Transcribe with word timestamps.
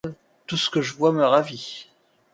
Tout 0.47 0.57
ce 0.57 0.71
que 0.71 0.81
je 0.81 0.95
vois 0.95 1.11
me 1.11 1.23
ravit. 1.23 1.87